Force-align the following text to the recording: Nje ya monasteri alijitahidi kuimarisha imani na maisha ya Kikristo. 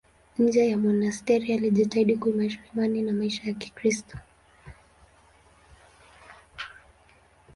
Nje 0.37 0.67
ya 0.69 0.77
monasteri 0.77 1.53
alijitahidi 1.53 2.17
kuimarisha 2.17 2.59
imani 2.73 3.01
na 3.01 3.13
maisha 3.13 3.47
ya 3.47 3.53
Kikristo. 3.53 4.17